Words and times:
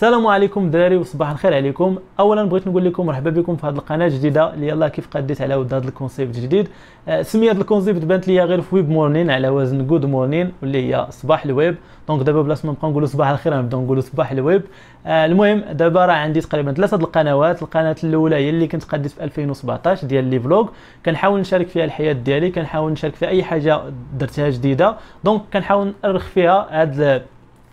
السلام 0.00 0.26
عليكم 0.26 0.64
الدراري 0.64 0.96
وصباح 0.96 1.30
الخير 1.30 1.54
عليكم. 1.54 1.98
اولا 2.20 2.44
بغيت 2.44 2.66
نقول 2.66 2.84
لكم 2.84 3.06
مرحبا 3.06 3.30
بكم 3.30 3.56
في 3.56 3.66
هذه 3.66 3.74
القناة 3.74 4.06
الجديده 4.06 4.54
اللي 4.54 4.68
يلاه 4.68 4.88
كيف 4.88 5.08
قديت 5.08 5.42
على 5.42 5.54
ود 5.54 5.74
هذا 5.74 5.88
ال 5.88 5.94
concept 5.94 6.36
الجديد 6.36 6.68
آه، 7.08 7.22
سميه 7.22 7.50
هذا 7.50 7.60
ال 7.60 7.66
concept 7.66 8.04
بانت 8.04 8.28
ليا 8.28 8.44
غير 8.44 8.60
في 8.60 8.74
web 8.74 8.88
morning 8.90 9.30
على 9.30 9.48
وزن 9.48 9.86
good 9.86 10.06
morning 10.06 10.52
واللي 10.62 10.94
هي 10.94 11.06
صباح 11.10 11.44
الويب. 11.44 11.76
donc 12.08 12.22
دابا 12.22 12.42
بلاص 12.42 12.64
ما 12.64 12.72
نبقاو 12.72 12.90
نقولوا 12.90 13.08
صباح 13.08 13.28
الخير 13.28 13.58
نبدأو 13.58 13.82
نقولوا 13.82 14.02
صباح 14.02 14.32
الويب. 14.32 14.62
آه، 15.06 15.26
المهم 15.26 15.60
دابا 15.72 16.06
راه 16.06 16.14
عندي 16.14 16.40
تقريبا 16.40 16.72
ثلاثة 16.72 16.96
القنوات. 16.96 17.62
القناة 17.62 17.96
الأولى 18.04 18.36
هي 18.36 18.50
اللي 18.50 18.66
كنت 18.66 18.84
قديت 18.84 19.12
في 19.12 19.24
2017 19.24 20.06
ديال 20.06 20.24
les 20.24 20.40
vlogs. 20.40 20.68
كنحاول 21.06 21.40
نشارك 21.40 21.68
فيها 21.68 21.84
الحياة 21.84 22.12
ديالي 22.12 22.50
كنحاول 22.50 22.92
نشارك 22.92 23.14
فيها 23.14 23.28
أي 23.28 23.42
حاجة 23.42 23.80
درتها 24.18 24.50
جديدة. 24.50 24.96
donc 25.24 25.42
كنحاول 25.52 25.92
نرخ 26.04 26.26
فيها 26.26 26.82
هاد 26.82 27.22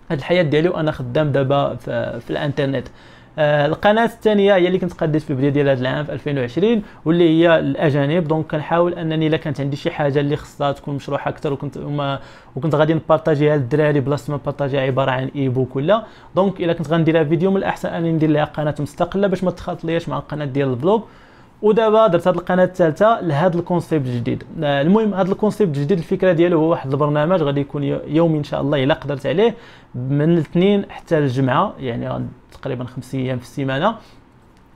هاد 0.10 0.18
الحياة 0.18 0.42
ديالي 0.44 0.70
وأنا 0.70 0.92
خدام 0.92 1.32
دابا 1.32 1.76
في, 1.76 2.20
في 2.20 2.30
الإنترنت. 2.30 2.88
آه 3.40 3.66
القناة 3.66 4.06
الثانية 4.06 4.56
هي 4.56 4.68
اللي 4.68 4.80
كنت 4.80 4.94
قديت 4.94 5.22
في 5.22 5.30
البدايه 5.30 5.50
ديال 5.50 5.70
هذا 5.70 5.82
العام 5.82 6.06
في 6.06 6.14
2020 6.14 6.84
واللي 7.06 7.30
هي 7.30 7.60
الأجانب. 7.60 8.28
donc 8.28 8.46
كنحاول 8.52 8.94
أنني 8.94 9.28
إلا 9.28 9.38
كانت 9.38 9.62
عندي 9.62 9.76
شي 9.76 9.92
حاجة 9.92 10.20
اللي 10.20 10.36
خصها 10.36 10.72
تكون 10.72 10.96
مشروحة 10.96 11.30
أكثر 11.30 11.54
وكنت 11.54 11.78
وما 11.78 12.20
وكنت 12.56 12.76
غادي 12.76 12.94
نبارطاجيها 12.94 13.58
للدراري 13.58 14.00
بلاصه 14.00 14.32
ما 14.32 14.38
نبارطاجيها 14.38 14.82
عبارة 14.82 15.12
عن 15.12 15.32
ebook 15.36 15.76
ولا. 15.76 16.04
donc 16.36 16.62
إلا 16.62 16.74
كنت 16.74 16.90
غنديرها 16.90 17.24
فيديو 17.24 17.52
من 17.52 17.58
الأحسن 17.58 17.90
أنني 17.90 18.12
ندير 18.12 18.30
لها 18.30 18.46
قناة 18.46 18.76
مستقلة 18.80 19.28
باش 19.28 19.44
ما 19.44 19.52
تخلط 19.52 19.86
مع 19.86 20.18
القناه 20.18 20.46
ديال 20.46 20.74
ال 20.74 20.79
vlog 20.79 21.02
ودابا 21.62 22.08
درت 22.08 22.28
هذه 22.28 22.36
القناة 22.36 22.64
الثالثة 22.64 23.22
لهذا 23.22 23.60
ال 23.60 23.66
concept 23.66 24.08
الجديد. 24.08 24.44
آه، 24.64 24.82
المهم 24.82 25.14
هذا 25.14 25.32
ال 25.32 25.37
concept 25.38 25.78
الجديد 25.78 25.98
الفكرة 25.98 26.32
ديالو 26.32 26.60
هو 26.60 26.70
واحد 26.70 26.92
البرنامج 26.92 27.42
غادي 27.42 27.62
يكون 27.62 27.84
يومي 28.08 28.38
إن 28.38 28.44
شاء 28.44 28.62
الله 28.62 28.84
إلا 28.84 28.94
قدرت 28.94 29.26
عليه 29.26 29.56
من 29.96 30.34
الاثنين 30.34 30.86
حتى 30.90 31.18
الجمعة 31.18 31.74
يعني 31.80 32.26
تقريبا 32.52 32.84
خمس 32.84 33.16
أيام 33.16 33.38
في 33.38 33.44
السيمانة. 33.44 33.96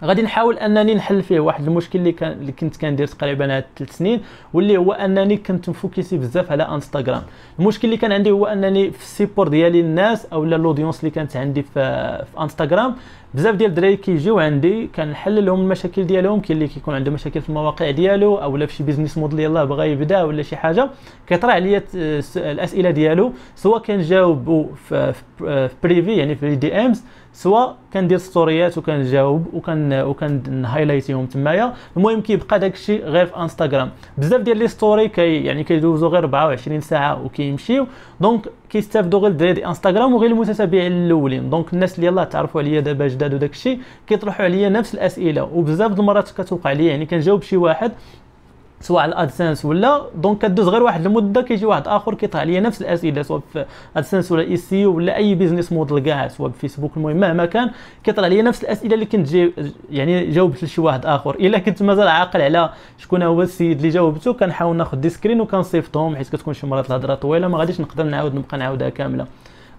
غادي 0.04 0.21
نحاول 0.21 0.57
أنني 0.57 0.95
نحل 0.95 1.23
فيه 1.23 1.40
واحد 1.40 1.68
المشكل 1.68 1.99
اللي 1.99 2.12
كان 2.12 2.32
اللي 2.32 2.52
كنت 2.52 2.77
كندير 2.77 3.07
تقريبا 3.07 3.57
هاد 3.57 3.65
ثلاث 3.77 3.98
سنين 3.98 4.21
واللي 4.54 4.77
هو 4.77 4.91
أنني 4.91 5.37
كنت 5.37 5.70
مفوكسي 5.70 6.18
بزاف 6.18 6.52
على 6.52 6.63
إنستغرام. 6.63 7.21
المشكل 7.59 7.87
اللي 7.87 7.98
كان 7.98 8.12
عندي 8.12 8.32
هو 8.32 8.46
أنني 8.46 8.91
في 8.91 9.04
ال 9.04 9.09
support 9.09 9.48
ديالي 9.48 9.79
الناس 9.79 10.26
أو 10.34 10.43
ال 10.43 10.50
audience 10.50 10.99
اللي 10.99 11.12
كانت 11.12 11.37
عندي 11.37 11.62
في, 11.62 11.74
في 12.32 12.41
إنستغرام 12.41 12.96
بزاف 13.34 13.55
ديال 13.55 13.70
الدراري 13.70 13.96
كيجيو 13.98 14.40
عندي 14.40 14.87
كنحل 14.96 15.46
لهم 15.46 15.60
المشاكل 15.62 16.04
ديالهم 16.04 16.40
كاين 16.40 16.57
اللي 16.57 16.68
كيكون 16.68 16.96
عنده 16.96 17.12
مشاكل 17.12 17.41
في 17.41 17.49
المواقع 17.49 17.91
ديالو 17.91 18.35
أو 18.35 18.57
لا 18.57 18.65
في 18.65 18.74
شي 18.74 18.84
business 18.84 19.18
model 19.18 19.40
يلاه 19.40 19.63
بغى 19.63 19.91
يبدأ 19.91 20.24
ولا 20.24 20.41
شي 20.43 20.55
حاجة 20.55 20.90
كيطرح 21.27 21.54
عليا 21.55 21.84
الأسئلة 22.35 22.90
ديالو 22.91 23.32
سواء 23.55 23.82
كنجاوب 23.82 24.70
في, 24.76 25.13
في 25.37 25.70
privé 25.84 26.12
يعني 26.15 26.35
في 26.35 26.55
DMs 26.55 27.04
سواء 27.34 27.76
كندير 27.93 28.18
ستوريات 28.18 28.77
وكنجاوب 28.77 29.46
وكان 29.54 29.93
وكنهايلايتيهم 29.93 31.26
تمايا. 31.26 31.74
المهم 31.98 32.21
كيبقى 32.21 32.59
داك 32.59 32.74
الشيء 32.74 33.05
غير 33.05 33.26
في 33.26 33.37
انستغرام 33.37 33.90
بزاف 34.18 34.41
ديال 34.41 34.57
les 34.57 34.68
stories 34.68 35.07
كي 35.07 35.43
يعني 35.43 35.63
كيدوزو 35.63 36.07
غير 36.07 36.20
24 36.24 36.82
ساعة 36.82 37.26
وكيمشيو. 37.26 37.87
donc 38.21 38.48
كيستافدوا 38.70 39.20
غير 39.20 39.32
الدراري 39.32 39.65
انستغرام 39.65 40.13
وغير 40.13 40.32
المتابعين 40.32 40.91
الأولين. 40.91 41.49
donc 41.49 41.74
الناس 41.74 41.96
اللي 41.96 42.07
يلاه 42.07 42.24
تعرفوا 42.24 42.62
عليا 42.62 42.79
دابا 42.79 43.05
جداد 43.22 43.34
وداك 43.34 43.52
الشيء 43.52 43.80
كيطرحوا 44.08 44.46
عليا 44.46 44.70
نفس 44.70 44.94
الأسئلة. 44.94 45.44
وبزاف 45.44 46.00
المرات 46.00 46.30
كتوقع 46.30 46.72
لي 46.72 46.86
يعني 46.86 47.05
كنجاوب 47.05 47.41
شي 47.44 47.58
واحد 47.58 47.91
سواء 48.82 49.04
على 49.04 49.10
ال 49.10 49.16
AdSense 49.16 49.65
ولا 49.66 50.02
donc 50.15 50.37
كدوز 50.41 50.68
غير 50.68 50.84
واحد 50.84 51.05
المدة 51.05 51.42
كيجي 51.42 51.66
واحد 51.66 51.88
آخر 51.88 52.14
كيطرح 52.14 52.42
عليا 52.42 52.60
نفس 52.60 52.82
الأسئلة 52.82 53.22
سواء 53.22 53.42
في 53.54 53.66
AdSense 53.98 54.32
ولا 54.32 54.42
إي 54.42 54.58
سي 54.58 54.86
ولا 54.86 55.16
أي 55.16 55.36
business 55.35 55.71
model 55.71 55.99
كاع 55.99 56.27
سواء 56.27 56.49
بفيسبوك 56.49 56.92
المهم 56.98 57.16
مهما 57.18 57.46
كان 57.46 57.72
كيطرح 58.04 58.26
عليا 58.26 58.42
نفس 58.42 58.64
الأسئلة 58.64 58.94
اللي 58.94 59.05
كنت 59.05 59.27
يعني 59.92 60.26
جاوبت 60.32 60.64
لشي 60.64 60.82
واحد 60.82 61.05
آخر. 61.05 61.36
إلا 61.36 61.58
كنت 61.58 61.84
مازال 61.84 62.08
عاقل 62.08 62.42
على 62.42 62.70
شكون 62.98 63.24
هو 63.24 63.42
السيد 63.42 63.77
اللي 63.77 63.90
جاوبته 63.90 64.34
كنحاول 64.34 64.75
ناخذ 64.75 64.97
des 64.97 65.09
screens 65.09 65.42
وكنصيفطهم 65.42 66.16
حيت 66.16 66.30
كتكون 66.30 66.54
شي 66.54 66.68
مرات 66.68 66.88
الهضرة 66.90 67.16
طويلة 67.16 67.48
ما 67.48 67.58
غاديش 67.58 67.81
نقدر 67.81 68.04
نعاود 68.04 68.36
نبقى 68.36 68.58
نعاودها 68.58 68.90
كاملة. 68.90 69.26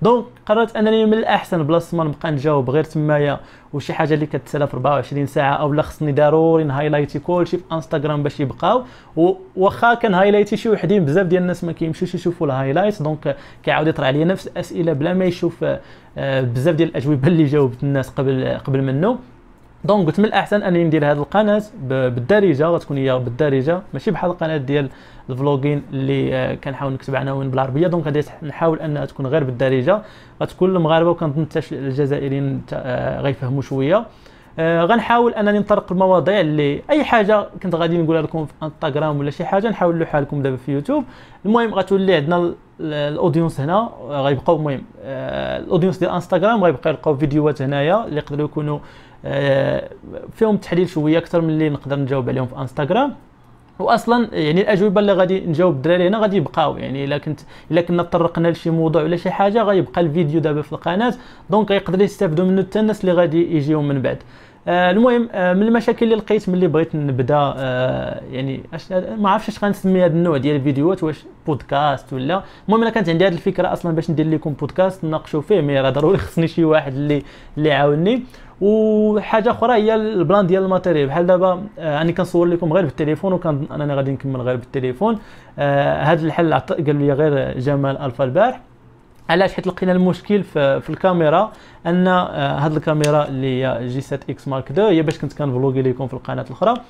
donc 0.02 0.24
قررت 0.46 0.76
أنني 0.76 1.06
من 1.06 1.14
الأحسن 1.14 1.62
بلاصه 1.62 1.96
ما 1.96 2.04
نبقى 2.04 2.30
نجاوب 2.30 2.70
غير 2.70 2.84
تمايا 2.84 3.40
وشي 3.72 3.92
حاجة 3.92 4.14
اللي 4.14 4.26
كتسالى 4.26 4.66
في 4.66 4.74
24 4.74 5.26
ساعة 5.26 5.54
أو 5.54 5.72
لا 5.72 5.82
خصني 5.82 6.12
ضروري 6.12 6.64
نهايلايتي 6.64 7.18
كلشي 7.18 7.56
في 7.56 7.64
إنستغرام 7.72 8.22
باش 8.22 8.40
يبقاو. 8.40 8.82
واخا 9.56 9.94
كنهايلايتي 9.94 10.56
شي 10.56 10.68
وحدين 10.68 11.04
بزاف 11.04 11.26
ديال 11.26 11.42
الناس 11.42 11.64
ما 11.64 11.72
كيمشيوش 11.72 12.14
يشوفوا 12.14 12.46
ال 12.46 12.52
highlight 12.52 13.02
donc 13.02 13.36
كيعاود 13.62 13.86
يطرح 13.86 14.06
عليا 14.06 14.24
نفس 14.24 14.46
الأسئلة 14.46 14.92
بلا 14.92 15.14
ما 15.14 15.24
يشوف 15.24 15.64
آه، 16.18 16.40
بزاف 16.40 16.74
ديال 16.74 16.88
الأجوبة 16.88 17.28
اللي 17.28 17.44
جاوبت 17.44 17.82
الناس 17.82 18.08
قبل 18.10 18.58
قبل 18.64 18.82
منه. 18.82 19.18
donc 19.84 20.06
قلت 20.06 20.18
من 20.18 20.24
الأحسن 20.24 20.62
أنني 20.62 20.84
ندير 20.84 21.04
هذه 21.04 21.18
القناة 21.18 21.62
بالدارجة 21.82 22.66
غتكون 22.66 22.96
هي 22.96 23.18
بالدارجة 23.18 23.80
ماشي 23.92 24.10
بحال 24.10 24.30
القناة 24.30 24.56
ديال 24.56 24.88
ال 25.30 25.36
vlogging 25.36 25.82
اللي 25.92 26.34
آه، 26.34 26.54
كنحاول 26.54 26.92
نكتب 26.92 27.16
عناوين 27.16 27.50
بالعربيه 27.50 27.86
donc 27.86 28.04
غادي 28.04 28.22
نحاول 28.42 28.80
أنها 28.80 29.04
تكون 29.04 29.26
غير 29.26 29.44
بالدارجة. 29.44 30.02
غتكون 30.42 30.76
المغاربة 30.76 31.10
وكنظن 31.10 31.46
حتى 31.46 31.60
الجزائريين 31.72 32.62
آه، 32.72 33.20
غيفهموا 33.20 33.62
شوية. 33.62 34.06
آه 34.58 34.84
غنحاول 34.84 35.34
أنني 35.34 35.58
نطرق 35.58 35.92
المواضيع 35.92 36.40
اللي 36.40 36.82
أي 36.90 37.04
حاجة 37.04 37.46
كنت 37.62 37.74
غادي 37.74 37.98
نقولها 37.98 38.22
لكم 38.22 38.46
في 38.46 38.52
انستغرام 38.62 39.18
ولا 39.18 39.30
شي 39.30 39.44
حاجة 39.44 39.68
نحاول 39.68 39.94
نلوحها 39.96 40.20
لكم 40.20 40.42
دابا 40.42 40.56
في 40.56 40.72
يوتيوب. 40.72 41.04
المهم 41.44 41.74
غتولي 41.74 42.14
عندنا 42.14 42.54
ال 42.80 42.89
audience 42.89 43.60
هنا 43.60 43.90
غيبقاو 44.08 44.56
المهم 44.56 44.82
ال 45.04 45.15
audience 45.15 45.98
ديال 45.98 46.10
انستغرام 46.10 46.64
غيبقاو 46.64 46.92
يلقاو 46.92 47.16
فيديوهات 47.16 47.62
هنايا 47.62 48.04
اللي 48.04 48.16
يقدروا 48.16 48.44
يكونوا 48.44 48.78
فيهم 50.32 50.56
تحليل 50.56 50.88
شوية 50.88 51.18
أكثر 51.18 51.40
من 51.40 51.50
اللي 51.50 51.68
نقدر 51.70 51.98
نجاوب 51.98 52.28
عليهم 52.28 52.46
في 52.46 52.58
إنستغرام. 52.58 53.14
واصلا 53.78 54.28
يعني 54.32 54.60
الأجوبة 54.60 55.00
اللي 55.00 55.12
غادي 55.12 55.40
نجاوب 55.40 55.74
الدراري 55.74 56.08
هنا 56.08 56.18
غادي 56.18 56.36
يبقاو. 56.36 56.76
يعني 56.76 57.04
إلا 57.04 57.18
كنت 57.18 57.40
إلا 57.70 57.80
كنا 57.80 58.02
تطرقنا 58.02 58.48
لشي 58.48 58.70
موضوع 58.70 59.02
ولا 59.02 59.16
شي 59.16 59.30
حاجة 59.30 59.62
غيبقى 59.62 60.00
الفيديو 60.00 60.40
دابا 60.40 60.62
في 60.62 60.72
القناة. 60.72 61.14
donc 61.50 61.70
يقدر 61.70 62.02
يستافدوا 62.02 62.44
منه 62.44 62.62
حتى 62.62 62.80
الناس 62.80 63.00
اللي 63.00 63.12
غادي 63.12 63.56
يجيو 63.56 63.82
من 63.82 64.02
بعد. 64.02 64.16
آه 64.16 64.22
المهم 64.68 65.28
آه 65.32 65.52
من 65.54 65.62
المشاكل 65.62 66.04
اللي 66.04 66.16
لقيت 66.16 66.48
ملي 66.48 66.66
بغيت 66.68 66.94
نبدا 66.96 67.54
آه 67.56 68.20
يعني 68.30 68.62
ما 69.18 69.30
عرفتش 69.30 69.48
اش 69.48 69.64
غنسمي 69.64 70.04
هذا 70.04 70.12
النوع 70.12 70.36
ديال 70.36 70.56
الفيديوهات 70.56 71.02
واش 71.04 71.24
بودكاست 71.46 72.12
ولا. 72.12 72.42
المهم 72.68 72.82
أنا 72.82 72.90
كانت 72.90 73.08
عندي 73.08 73.26
هذه 73.26 73.32
الفكرة 73.32 73.72
أصلا 73.72 73.94
باش 73.94 74.10
ندير 74.10 74.26
لكم 74.28 74.52
بودكاست 74.52 75.04
نناقشوا 75.04 75.40
فيه 75.40 75.60
mais 75.60 75.80
راه 75.80 75.90
ضروري 75.90 76.18
خصني 76.24 76.48
شي 76.48 76.64
واحد 76.64 76.92
اللي 76.92 77.22
اللي 77.58 77.68
يعاونني. 77.68 78.22
وحاجة 78.60 79.50
أخرى 79.50 79.72
هي 79.72 79.94
ال 79.94 80.05
plan 80.05 80.46
ديال 80.46 80.62
ال 80.62 80.67
matériel. 80.67 81.08
بحال 81.08 81.26
دابا 81.26 81.64
آه 81.78 81.98
راني 81.98 82.12
كنصور 82.12 82.46
لكم 82.46 82.72
غير 82.72 82.84
بالتليفون 82.84 83.32
وكان 83.32 83.66
أنا 83.70 83.94
غادي 83.94 84.10
نكمل 84.10 84.40
غير 84.40 84.56
بالتليفون. 84.56 85.18
آه 85.58 86.02
هذا 86.02 86.26
الحل 86.26 86.54
قال 86.54 86.96
لي 86.96 87.12
غير 87.12 87.58
جمال 87.58 87.98
الفا 87.98 88.24
البارح. 88.24 88.60
علاش 89.32 89.52
حيت 89.52 89.66
لقينا 89.66 89.92
المشكل 89.92 90.42
في, 90.42 90.80
في 90.80 90.90
الكاميرا؟ 90.90 91.52
أن 91.86 92.08
آه 92.08 92.58
هذه 92.58 92.76
الكاميرا 92.76 93.28
اللي 93.28 93.64
هي 93.64 93.88
G 93.88 94.00
7 94.00 94.20
X 94.30 94.48
Mark 94.48 94.70
2 94.70 94.88
هي 94.88 95.02
باش 95.02 95.18
كنت 95.18 95.32
كنفلوغي 95.32 95.82
لكم 95.82 96.06
في 96.06 96.14
القناة 96.14 96.42
الأخرى. 96.42 96.70
آه 96.70 96.82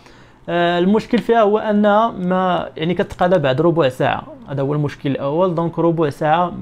المشكل 0.49 1.19
فيها 1.19 1.43
هو 1.43 1.59
أن 1.59 1.83
ما 2.29 2.69
يعني 2.77 2.95
كتقادها 2.95 3.39
بعد 3.39 3.61
ربع 3.61 3.89
ساعة. 3.89 4.23
هذا 4.49 4.63
هو 4.63 4.73
المشكل 4.75 5.11
الأول. 5.11 5.55
donc 5.55 5.79
ربع 5.79 6.11
ساعة 6.11 6.53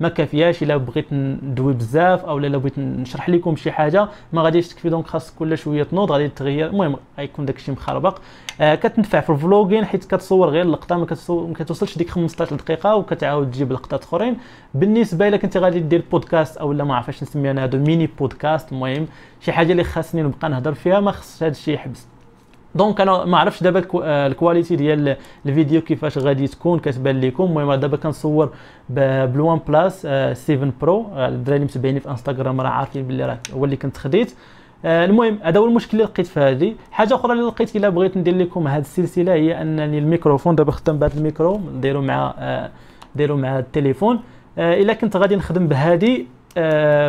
ما 0.00 0.08
كافياش 0.08 0.62
إلا 0.62 0.76
بغيت 0.76 1.12
ندوي 1.12 1.72
بزاف 1.72 2.24
أو 2.24 2.38
إلا 2.38 2.58
بغيت 2.58 2.78
نشرح 2.78 3.28
لكم 3.28 3.56
شي 3.56 3.72
حاجة. 3.72 4.08
ما 4.32 4.42
غاديش 4.42 4.68
تكفي 4.68 4.88
donc 4.88 5.06
خاص 5.06 5.34
كل 5.34 5.58
شوية 5.58 5.82
تنوض 5.82 6.12
غادي 6.12 6.28
تغير. 6.28 6.66
المهم 6.66 6.96
غيكون 7.18 7.44
داكشي 7.46 7.72
مخربق. 7.72 8.18
آه 8.60 8.74
كتنفع 8.74 9.20
في 9.20 9.30
ال 9.30 9.36
vlogging 9.36 9.84
حيت 9.84 10.04
كتصور 10.04 10.48
غير 10.48 10.62
اللقطة 10.62 10.96
ما, 10.96 11.06
ما 11.28 11.54
كتوصلش 11.54 11.98
ديك 11.98 12.10
15 12.10 12.56
دقيقة 12.56 12.96
وكتعاود 12.96 13.50
تجيب 13.50 13.72
لقطات 13.72 14.02
أخرين. 14.02 14.36
بالنسبة 14.74 15.28
إلا 15.28 15.36
كنتي 15.36 15.58
غادي 15.58 15.80
دير 15.80 16.04
بودكاست 16.12 16.56
أو 16.56 16.72
لا 16.72 16.84
ما 16.84 16.96
عرفتش 16.96 17.22
نسميها 17.22 17.50
أنا 17.50 17.64
هذا 17.64 17.78
ميني 17.78 18.06
بودكاست 18.18 18.72
المهم 18.72 19.06
شي 19.40 19.52
حاجة 19.52 19.72
اللي 19.72 19.84
خاصني 19.84 20.22
نبقى 20.22 20.48
نهضر 20.48 20.74
فيها 20.74 21.00
ما 21.00 21.10
خصش 21.10 21.42
هذا 21.42 21.52
الشيء 21.52 21.74
يحبس. 21.74 22.06
دونك 22.74 23.00
أنا 23.00 23.24
ما 23.24 23.38
عرفتش 23.38 23.62
دابا 23.62 23.84
آه، 24.02 24.26
ال 24.26 24.32
qualité 24.32 24.76
ديال 24.76 25.16
الفيديو 25.46 25.80
كيفاش 25.80 26.18
غادي 26.18 26.46
تكون 26.46 26.78
كتبان 26.78 27.20
لكم. 27.20 27.44
المهم 27.44 27.74
دابا 27.74 27.96
كنصور 27.96 28.50
بال 28.88 29.60
OnePlus 29.68 30.06
7 30.46 30.72
Pro. 30.80 31.06
الدراري 31.16 31.64
متابعيني 31.64 32.00
في 32.00 32.10
إنستغرام 32.10 32.60
راه 32.60 32.68
عارفين 32.68 33.06
بلي 33.06 33.24
راه 33.26 33.38
هو 33.54 33.64
اللي 33.64 33.76
كنت 33.76 33.96
خديت. 33.96 34.34
آه، 34.84 35.04
المهم 35.04 35.38
هذا 35.42 35.58
هو 35.60 35.66
المشكل 35.66 35.90
اللي 35.92 36.04
لقيت 36.04 36.26
في 36.26 36.40
هذه. 36.40 36.74
حاجة 36.92 37.14
أخرى 37.14 37.32
اللي 37.32 37.44
لقيت 37.44 37.76
إلا 37.76 37.88
بغيت 37.88 38.16
ندير 38.16 38.36
لكم 38.36 38.68
هذه 38.68 38.80
السلسلة 38.80 39.32
هي 39.32 39.62
أنني 39.62 39.98
الميكروفون 39.98 40.54
دابا 40.54 40.72
خدام 40.72 40.98
بهذا 40.98 41.18
الميكرو 41.18 41.60
نديرو 41.76 42.02
مع 42.02 42.34
آه، 42.38 42.70
نديرو 43.14 43.36
مع 43.36 43.58
التليفون. 43.58 44.20
إلا 44.58 44.92
كنت 44.92 45.16
غادي 45.16 45.36
نخدم 45.36 45.66
بهذه 45.68 46.16
آه، 46.20 46.24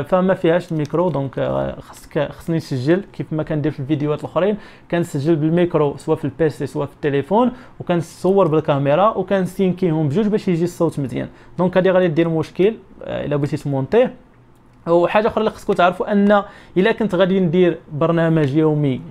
فما 0.03 0.33
فيهاش 0.33 0.71
ال 0.71 0.78
micro 0.78 1.09
donc 1.09 1.39
آه، 1.39 1.79
خصك 1.79 2.31
خصني 2.31 2.57
نسجل 2.57 3.03
كيف 3.13 3.33
ما 3.33 3.43
كندير 3.43 3.71
في 3.71 3.79
الفيديوهات 3.79 4.19
الأخرين. 4.19 4.57
كنسجل 4.91 5.35
بالميكرو 5.35 5.97
سواء 5.97 6.17
في 6.17 6.25
ال 6.25 6.39
PC 6.39 6.65
سواء 6.67 6.87
في 6.87 6.93
التليفون 6.93 7.51
وكنصور 7.79 8.47
بالكاميرا 8.47 9.17
وكنسينكيهم 9.17 10.09
بجوج 10.09 10.27
باش 10.27 10.47
يجي 10.47 10.63
الصوت 10.63 10.99
مزيان. 10.99 11.27
donc 11.57 11.77
هذه 11.77 11.89
غادي 11.91 12.07
دير 12.07 12.29
مشكل 12.29 12.75
آه، 13.03 13.25
إلا 13.25 13.35
بغيتي 13.35 13.57
تمونطيه 13.57 14.13
وحاجه 14.87 15.27
أخرى 15.27 15.39
اللي 15.39 15.51
خصكم 15.51 15.73
تعرفوا 15.73 16.11
أن 16.11 16.43
إلا 16.77 16.91
كنت 16.91 17.15
غادي 17.15 17.39
ندير 17.39 17.77
برنامج 17.91 18.55
يومي 18.55 19.01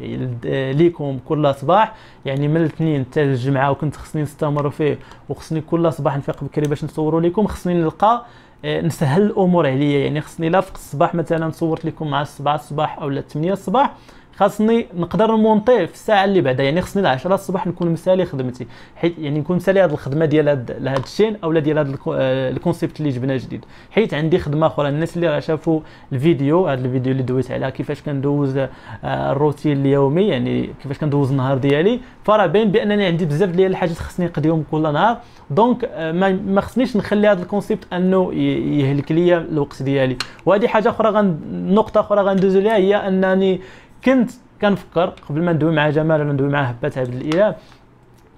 ليكم 0.73 1.19
كل 1.29 1.55
صباح 1.55 1.95
يعني 2.25 2.49
من 2.49 2.57
الاثنين 2.57 3.05
حتى 3.11 3.23
الجمعة 3.23 3.71
وكنت 3.71 3.97
خصني 3.97 4.23
نستمر 4.23 4.71
فيه 4.71 4.99
وخصني 5.29 5.61
كل 5.61 5.93
صباح 5.93 6.17
نفيق 6.17 6.45
بكري 6.45 6.69
باش 6.69 6.85
نصوروا 6.85 7.21
لكم 7.21 7.47
خصني 7.47 7.75
نلقى 7.75 8.27
آه، 8.65 8.81
نسهل 8.81 9.23
الأمور 9.23 9.67
عليا. 9.67 9.99
يعني 10.05 10.21
خصني 10.21 10.49
لا 10.49 10.61
فيق 10.61 10.75
الصباح 10.75 11.15
مثلا 11.15 11.51
صورت 11.51 11.85
لكم 11.85 12.11
مع 12.11 12.25
7 12.25 12.55
الصباح 12.55 12.99
أو 12.99 13.21
8 13.21 13.53
الصباح 13.53 13.95
خاصني 14.37 14.87
نقدر 14.97 15.37
نمونطي 15.37 15.87
في 15.87 15.95
الساعة 15.95 16.25
اللي 16.25 16.41
بعدها 16.41 16.65
يعني 16.65 16.81
خصني 16.81 17.03
ل 17.03 17.07
10 17.07 17.35
الصباح 17.35 17.67
نكون 17.67 17.89
مسالي 17.89 18.25
خدمتي. 18.25 18.67
حيت 18.97 19.19
يعني 19.19 19.41
نكون 19.41 19.57
مسالي 19.57 19.81
هذه 19.81 19.93
الخدمة 19.93 20.25
ديال 20.25 20.49
هذا 20.49 20.97
ال 21.05 21.09
chaîne 21.09 21.37
اولا 21.45 21.61
ديال 21.61 21.79
هذا 21.79 21.97
آه، 22.09 22.51
ال 22.51 22.57
concept 22.57 23.01
اللي 23.01 23.11
جبنا 23.11 23.37
جديد. 23.37 23.65
حيت 23.91 24.15
عندي 24.15 24.39
خدمة 24.39 24.67
أخرى. 24.67 24.89
الناس 24.89 25.17
اللي 25.17 25.29
راه 25.29 25.41
شافوا 25.41 25.81
الفيديو 26.13 26.69
هذا 26.69 26.87
الفيديو 26.87 27.13
اللي 27.13 27.23
دويت 27.23 27.51
عليها 27.51 27.71
كيفاش 27.71 28.03
كندوز 28.03 28.57
آه، 28.57 28.69
الروتين 29.05 29.81
اليومي 29.81 30.29
يعني 30.29 30.71
كيفاش 30.83 30.99
كندوز 30.99 31.31
النهار 31.31 31.59
ديالي. 31.59 32.01
فراه 32.25 32.47
باين 32.47 32.71
بأنني 32.71 33.07
عندي 33.07 33.25
بزاف 33.25 33.51
ديال 33.51 33.71
الحاجات 33.71 33.97
خصني 33.97 34.27
نقضيهم 34.27 34.65
كل 34.71 34.83
نهار. 34.83 35.19
donc 35.51 35.85
آه، 35.85 36.13
ما 36.33 36.61
خصنيش 36.61 36.97
نخلي 36.97 37.29
هذا 37.29 37.43
ال 37.43 37.49
concept 37.49 37.93
أنه 37.93 38.35
يهلك 38.35 39.13
ليا 39.13 39.39
الوقت 39.39 39.83
ديالي. 39.83 40.17
وهذه 40.47 40.67
حاجة 40.67 40.89
أخرى 40.89 41.09
غن... 41.09 41.39
نقطة 41.75 42.01
أخرى 42.01 42.21
غندوز 42.21 42.57
عليها 42.57 42.77
هي 42.77 42.97
أنني 42.97 43.61
كنت 44.05 44.31
كنفكر 44.61 45.13
قبل 45.29 45.43
ما 45.43 45.53
ندوي 45.53 45.73
مع 45.73 45.91
جمال 45.91 46.21
ولا 46.21 46.33
ندوي 46.33 46.49
مع 46.49 46.63
هبات 46.63 46.99
عبد 46.99 47.15
الإله 47.15 47.57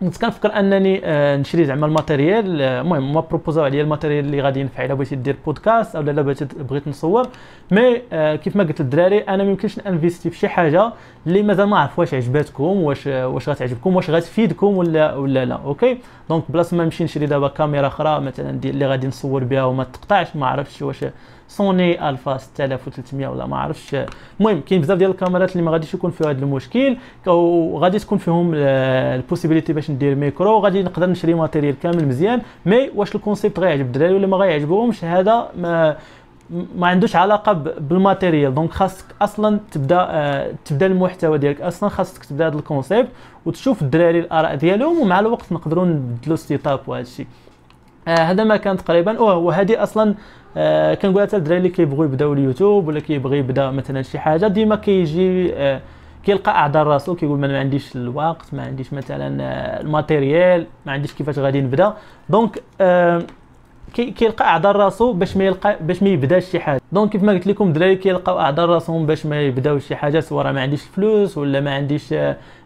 كنت 0.00 0.16
كنفكر 0.16 0.58
أنني 0.58 1.00
آه، 1.04 1.36
نشري 1.36 1.64
زعما 1.64 1.86
ال 1.86 1.95
matériel 1.95 2.62
آه، 2.62 2.80
المهم 2.80 3.12
ما 3.14 3.20
بروبوزاو 3.20 3.64
عليا 3.64 3.82
ال 3.82 3.87
matériel 3.87 4.24
اللي 4.24 4.40
غادي 4.42 4.60
ينفع 4.60 4.84
إلا 4.84 4.94
بغيتي 4.94 5.16
دير 5.16 5.36
بودكاست 5.46 5.96
أو 5.96 6.02
لا 6.02 6.22
بغيت 6.58 6.88
نصور. 6.88 7.28
mais 7.70 8.02
آه، 8.12 8.36
كيف 8.36 8.56
ما 8.56 8.64
قلت 8.64 8.80
للدراري 8.80 9.18
أنا 9.18 9.44
ما 9.44 9.50
يمكنش 9.50 9.78
نانفيستي 9.78 10.30
في 10.30 10.38
شي 10.38 10.48
حاجة 10.48 10.92
اللي 11.26 11.42
مازال 11.42 11.68
ما 11.68 11.78
عرف 11.78 11.98
واش 11.98 12.14
عجباتكم 12.14 12.64
واش 12.64 13.06
واش 13.06 13.48
غتعجبكم 13.48 13.96
واش 13.96 14.10
غتفيدكم 14.10 14.76
ولا 14.76 15.14
ولا 15.14 15.44
لا 15.44 15.54
okay 15.54 15.98
donc 16.28 16.44
بلاصة 16.48 16.76
ما 16.76 16.84
نمشي 16.84 17.04
نشري 17.04 17.26
دابا 17.26 17.48
كاميرا 17.48 17.86
أخرى 17.86 18.20
مثلا 18.20 18.60
اللي 18.64 18.86
غادي 18.86 19.06
نصور 19.06 19.44
بها 19.44 19.64
وما 19.64 19.84
تقطعش 19.84 20.36
ما 20.36 20.46
عرفتش 20.46 20.82
واش 20.82 21.04
Sony 21.48 22.08
Alpha 22.08 22.36
6300 22.36 23.28
ولا 23.28 23.46
ما 23.46 23.56
عرفتش. 23.56 23.96
المهم 24.40 24.60
كاين 24.60 24.80
بزاف 24.80 24.98
ديال 24.98 25.10
الكاميرات 25.10 25.52
اللي 25.52 25.62
ما 25.62 25.70
غاديش 25.70 25.94
يكون 25.94 26.10
فيها 26.10 26.30
هذا 26.30 26.44
المشكل 26.44 26.96
وغادي 27.26 27.98
تكون 27.98 28.18
فيهم 28.18 28.54
ال 28.54 28.64
possibilité 28.64 29.72
باش 29.72 29.90
ندير 29.90 30.14
ميكرو. 30.14 30.58
غادي 30.58 30.82
نقدر 30.82 31.10
نشري 31.10 31.34
matériel 31.34 31.78
كامل 31.78 32.08
مزيان 32.08 32.42
mais 32.66 32.90
واش 32.94 33.14
ال 33.14 33.20
concept 33.20 33.60
غيعجب؟ 33.60 33.86
الدراري 33.86 34.14
ولا 34.14 34.26
ما 34.26 34.36
غيعجبهمش؟ 34.36 35.04
هذا 35.04 35.48
ما 35.58 35.96
ما 36.76 36.86
عندوش 36.86 37.16
علاقة 37.16 37.52
بال 37.52 37.71
matériel. 37.71 38.54
donc 38.54 38.70
خاصك 38.70 39.04
أصلا 39.22 39.60
تبدأ 39.72 40.06
آه 40.10 40.52
تبدأ 40.64 40.86
المحتوى 40.86 41.38
ديالك. 41.38 41.60
أصلا 41.60 41.88
خاصك 41.88 42.24
تبدأ 42.24 42.46
هذا 42.46 42.58
ال 42.58 42.65
concept 42.65 43.08
وتشوف 43.46 43.82
الدراري 43.82 44.18
الآراء 44.18 44.54
ديالهم 44.54 45.00
ومع 45.00 45.20
الوقت 45.20 45.52
نقدروا 45.52 45.84
نبدلوا 45.84 46.36
setup 46.36 46.80
وهذا 46.86 47.02
الشيء 47.02 47.26
آه 47.26 47.45
هذا 48.08 48.44
ما 48.44 48.56
كان 48.56 48.76
تقريبا. 48.76 49.20
وهذه 49.20 49.82
أصلا 49.82 50.14
آه 50.56 50.94
كنقول 50.94 51.22
حتى 51.22 51.36
الدراري 51.36 51.58
اللي 51.58 51.68
كيبغيو 51.68 52.04
يبداو 52.04 52.32
اليوتيوب 52.32 52.88
ولا 52.88 53.00
كيبغي 53.00 53.38
يبدأ 53.38 53.70
مثلا 53.70 54.02
شي 54.02 54.18
حاجة 54.18 54.46
ديما 54.46 54.76
كيجي 54.76 55.54
آه 55.54 55.80
كيلقى 56.24 56.52
اعذار 56.52 56.86
راسو 56.86 57.14
كيقول 57.14 57.38
ما 57.38 57.58
عنديش 57.58 57.96
الوقت 57.96 58.54
ما 58.54 58.62
عنديش 58.62 58.92
مثلا 58.92 59.42
آه 59.42 59.80
ال 59.80 59.90
matériel 59.90 60.66
ما 60.86 60.92
عنديش 60.92 61.12
كيفاش 61.12 61.38
غادي 61.38 61.60
نبدأ. 61.60 61.94
donc 62.28 62.62
آه 62.80 63.22
كيلقى 63.94 64.44
اعذار 64.44 64.76
راسو 64.76 65.12
باش 65.12 65.36
ما 65.36 65.44
يلقى 65.44 65.76
باش 65.80 66.02
ما 66.02 66.08
يبداش 66.08 66.44
شي 66.50 66.60
حاجة. 66.60 66.80
donc 66.92 67.10
كيف 67.12 67.22
ما 67.22 67.32
قلت 67.32 67.46
لكم 67.46 67.68
الدراري 67.68 67.96
كيلقاو 67.96 68.38
اعذار 68.40 68.68
راسهم 68.68 69.06
باش 69.06 69.26
ما 69.26 69.42
يبداوش 69.42 69.86
شي 69.86 69.96
حاجة 69.96 70.20
سواء 70.20 70.52
ما 70.52 70.60
عنديش 70.60 70.82
الفلوس 70.82 71.38
ولا 71.38 71.60
ما 71.60 71.74
عنديش 71.74 72.12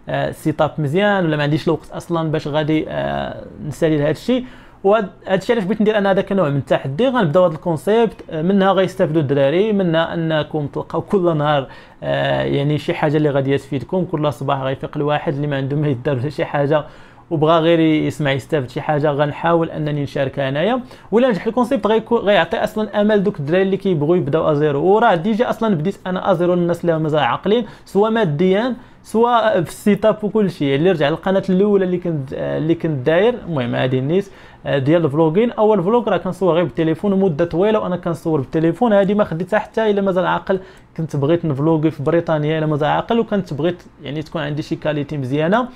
آه 0.08 0.30
setup 0.30 0.70
مزيان 0.78 1.24
ولا 1.26 1.36
ما 1.36 1.42
عنديش 1.42 1.68
الوقت 1.68 1.90
أصلا 1.90 2.30
باش 2.30 2.48
غادي 2.48 2.84
آه 2.88 3.44
نسالي 3.68 3.96
لهذا 3.98 4.10
الشيء. 4.10 4.44
وهذا 4.84 5.10
الشيء 5.30 5.56
علاش 5.56 5.66
بغيت 5.66 5.80
ندير 5.80 5.98
أنا 5.98 6.10
هذاك 6.10 6.32
النوع 6.32 6.48
من 6.48 6.56
التحدي؟ 6.56 7.08
غنبداو 7.08 7.44
هذا 7.44 7.54
ال 7.54 7.64
concept 7.64 8.34
منها 8.34 8.72
غيستافدوا 8.72 9.22
الدراري 9.22 9.72
منها 9.72 10.14
أنكم 10.14 10.66
تلقاو 10.66 11.00
كل 11.02 11.36
نهار 11.36 11.68
آه 12.02 12.42
يعني 12.42 12.78
شي 12.78 12.94
حاجة 12.94 13.16
اللي 13.16 13.30
غادي 13.30 13.58
تفيدكم 13.58 14.04
كل 14.04 14.32
صباح 14.32 14.60
غيفيق 14.62 14.96
الواحد 14.96 15.34
اللي 15.34 15.46
ما 15.46 15.56
عنده 15.56 15.76
ما 15.76 15.88
يدار 15.88 16.30
شي 16.30 16.44
حاجة. 16.44 16.84
وبغى 17.30 17.58
غير 17.58 17.80
يسمع 17.80 18.32
يستافد 18.32 18.70
شي 18.70 18.80
حاجة 18.80 19.10
غنحاول 19.10 19.70
أنني 19.70 20.02
نشاركها 20.02 20.48
أنايا. 20.48 20.80
ولا 21.12 21.28
نجح 21.28 21.46
ال 21.46 21.51
concept 21.51 21.86
غيعطي 22.12 22.56
أصلا 22.56 23.00
امل 23.00 23.22
دوك 23.22 23.40
الدراري 23.40 23.62
اللي 23.62 23.76
كيبغيو 23.76 24.14
يبداو 24.14 24.52
à 24.52 24.57
zéro. 24.57 24.84
وراه 24.84 25.14
déjà 25.14 25.50
أصلا 25.50 25.74
بديت 25.74 25.98
أنا 26.06 26.30
à 26.30 26.35
zéro 26.35 26.54
للناس 26.54 26.80
اللي 26.80 26.98
مازال 26.98 27.20
عاقلين 27.20 27.66
سواء 27.84 28.10
ماديا 28.10 28.74
سواء 29.02 29.62
في 29.62 29.68
ال 29.68 30.04
setup 30.04 30.24
وكل 30.24 30.50
شيء. 30.50 30.74
اللي 30.74 30.90
رجع 30.90 31.08
للقناة 31.08 31.42
الأولى 31.48 31.84
اللي 31.84 31.98
كنت 31.98 32.32
اللي 32.32 32.74
كنت 32.74 33.06
داير 33.06 33.34
المهم 33.34 33.74
هذه 33.74 33.98
ال 33.98 34.03
niche 34.03 34.30
آه، 34.66 34.78
ديال 34.78 35.04
ال 35.04 35.09
vlogging. 35.09 35.50
أول 35.50 35.82
vlog 35.82 36.08
راه 36.08 36.16
كنصور 36.16 36.54
غير 36.54 36.64
بالتليفون 36.64 37.12
ومده 37.12 37.44
طويلة 37.44 37.78
وأنا 37.78 37.96
كنصور 37.96 38.40
بالتليفون. 38.40 38.92
هذه 38.92 39.14
ما 39.14 39.24
خديتها 39.24 39.58
حتى 39.58 39.90
إلا 39.90 40.02
مازال 40.02 40.26
عاقل. 40.26 40.60
كنت 40.96 41.16
بغيت 41.16 41.44
نفلوغي 41.44 41.90
في 41.90 42.02
بريطانيا 42.02 42.58
إلا 42.58 42.66
مازال 42.66 42.88
عاقل 42.88 43.20
وكنت 43.20 43.54
بغيت 43.54 43.82
يعني 44.02 44.22
تكون 44.22 44.42
عندي 44.42 44.62
شي 44.62 44.76
qualité 44.76 45.16
مزيانة. 45.16 45.68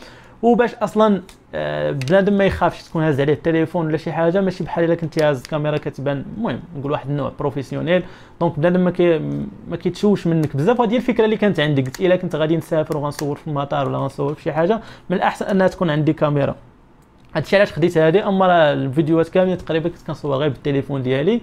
وباش 0.43 0.75
أصلا 0.75 1.23
آه، 1.55 1.91
بنادم 1.91 2.33
ما 2.33 2.45
يخافش 2.45 2.83
تكون 2.83 3.03
هاز 3.03 3.21
عليه 3.21 3.33
التليفون 3.33 3.87
ولا 3.87 3.97
شي 3.97 4.13
حاجة 4.13 4.41
ماشي 4.41 4.65
بحال 4.65 4.85
إلا 4.85 4.95
كنتي 4.95 5.25
هاز 5.25 5.43
كاميرا 5.43 5.77
كتبان. 5.77 6.25
المهم 6.37 6.61
نقول 6.79 6.93
واحد 6.93 7.11
النوع 7.11 7.33
professionnel 7.39 8.03
donc 8.41 8.59
بنادم 8.59 8.81
ما 8.81 8.91
كي 8.91 9.19
ما 9.69 9.77
كيتشوش 9.77 10.27
منك 10.27 10.57
بزاف. 10.57 10.81
هذه 10.81 10.97
الفكرة 10.97 11.25
اللي 11.25 11.37
كانت 11.37 11.61
عندي. 11.61 11.83
قلت 11.83 12.01
إلا 12.01 12.17
كنت 12.17 12.37
غادي 12.37 12.57
نسافر 12.57 12.97
وغنصور 12.97 13.37
في 13.37 13.49
المطار 13.49 13.89
ولا 13.89 13.99
غنصور 13.99 14.35
في 14.35 14.43
شي 14.43 14.53
حاجة 14.53 14.81
من 15.11 15.17
الأحسن 15.17 15.47
أنها 15.47 15.69
تكون 15.69 15.91
عندي 15.91 16.13
كاميرا. 16.13 16.55
هادشي 17.35 17.57
علاش 17.57 17.73
خديت 17.73 17.99
هذه 17.99 18.29
أما 18.29 18.73
الفيديوهات 18.73 19.29
كاملة 19.29 19.55
تقريبا 19.55 19.89
كنت 19.89 20.07
كنصور 20.07 20.37
غير 20.37 20.49
بالتليفون 20.49 21.03
ديالي. 21.03 21.41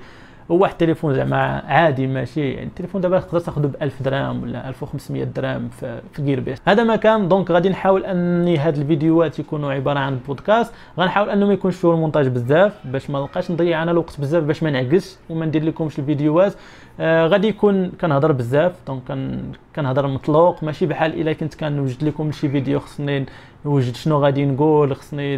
واحد 0.49 0.71
التليفون 0.71 1.13
زعما 1.13 1.63
عادي 1.67 2.07
ماشي 2.07 2.51
يعني 2.51 2.67
التليفون 2.67 3.01
دابا 3.01 3.19
تقدر 3.19 3.39
تاخذه 3.39 3.67
ب 3.67 3.75
1000 3.81 4.03
درهم 4.03 4.43
ولا 4.43 4.69
1500 4.69 5.23
درهم 5.23 5.69
في, 5.69 6.01
في 6.13 6.21
GearBest 6.21 6.57
هذا 6.67 6.83
ما 6.83 6.95
كان 6.95 7.27
donc 7.27 7.51
غادي 7.51 7.69
نحاول 7.69 8.05
أني 8.05 8.57
هاد 8.57 8.77
الفيديوهات 8.77 9.39
يكونوا 9.39 9.73
عبارة 9.73 9.99
عن 9.99 10.19
بودكاست 10.27 10.73
غنحاول 10.99 11.29
انه 11.29 11.45
ما 11.45 11.53
يكونش 11.53 11.75
فيه 11.75 11.91
المونتاج 11.91 12.27
بزاف 12.27 12.73
باش 12.85 13.09
ما 13.09 13.19
نبقاش 13.19 13.51
نضيع 13.51 13.83
أنا 13.83 13.91
الوقت 13.91 14.19
بزاف 14.19 14.43
باش 14.43 14.63
ما 14.63 14.69
نعكس 14.69 15.19
وما 15.29 15.45
ندير 15.45 15.63
لكمش 15.63 15.99
الفيديوهات. 15.99 16.53
آه 16.99 17.27
غادي 17.27 17.47
يكون 17.47 17.91
كنهضر 18.01 18.31
بزاف 18.31 18.75
donc 18.87 19.29
كنهضر 19.75 20.07
مطلوق 20.07 20.63
ماشي 20.63 20.85
بحال 20.85 21.21
إلا 21.21 21.33
كنت 21.33 21.55
كنوجد 21.55 22.03
لكم 22.03 22.31
شي 22.31 22.49
فيديو 22.49 22.79
خصني 22.79 23.25
نوجد 23.65 23.95
شنو 23.95 24.19
غادي 24.23 24.45
نقول 24.45 24.95
خصني 24.95 25.33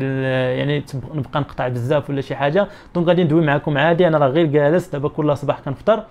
يعني 0.57 0.83
نبقى 1.15 1.39
نقطع 1.39 1.67
بزاف 1.67 2.09
ولا 2.09 2.21
شي 2.21 2.35
حاجة. 2.35 2.67
donc 2.95 3.07
غادي 3.07 3.23
ندوي 3.23 3.45
معكم 3.45 3.77
عادي 3.77 4.07
أنا 4.07 4.17
راه 4.17 4.27
غير 4.27 4.45
جالس 4.45 4.87
دابا 4.87 5.09
كل 5.09 5.37
صباح 5.37 5.59
كنفطر. 5.59 6.03